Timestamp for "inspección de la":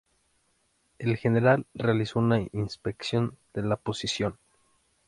2.53-3.75